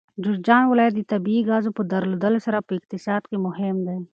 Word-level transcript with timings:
جوزجان 0.23 0.63
ولایت 0.67 0.93
د 0.97 1.01
طبیعي 1.13 1.41
ګازو 1.49 1.69
په 1.77 1.81
درلودلو 1.91 2.39
سره 2.45 2.65
په 2.67 2.71
اقتصاد 2.79 3.21
کې 3.29 3.37
مهم 3.45 3.75
دی. 3.87 3.97